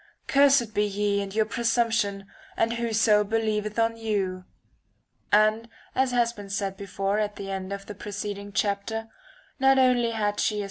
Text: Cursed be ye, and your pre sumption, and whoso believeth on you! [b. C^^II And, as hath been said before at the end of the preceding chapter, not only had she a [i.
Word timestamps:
Cursed 0.25 0.73
be 0.73 0.83
ye, 0.83 1.21
and 1.21 1.35
your 1.35 1.45
pre 1.45 1.63
sumption, 1.63 2.25
and 2.57 2.73
whoso 2.73 3.23
believeth 3.23 3.77
on 3.77 3.97
you! 3.97 4.45
[b. 5.31 5.37
C^^II 5.37 5.47
And, 5.47 5.69
as 5.93 6.09
hath 6.09 6.35
been 6.35 6.49
said 6.49 6.75
before 6.75 7.19
at 7.19 7.35
the 7.35 7.51
end 7.51 7.71
of 7.71 7.85
the 7.85 7.93
preceding 7.93 8.51
chapter, 8.51 9.09
not 9.59 9.77
only 9.77 10.09
had 10.09 10.39
she 10.39 10.55
a 10.55 10.59
[i. 10.59 10.59